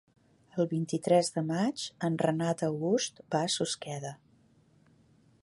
El 0.61 0.69
vint-i-tres 0.69 1.29
de 1.35 1.43
maig 1.49 1.83
en 2.09 2.17
Renat 2.23 2.65
August 2.69 3.23
va 3.37 3.43
a 3.49 3.53
Susqueda. 3.59 4.17